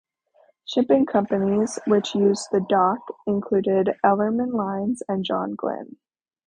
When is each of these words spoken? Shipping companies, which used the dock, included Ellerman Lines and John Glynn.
Shipping 0.65 1.05
companies, 1.05 1.77
which 1.85 2.15
used 2.15 2.47
the 2.51 2.65
dock, 2.67 2.97
included 3.27 3.93
Ellerman 4.03 4.51
Lines 4.51 5.03
and 5.07 5.23
John 5.23 5.53
Glynn. 5.53 5.97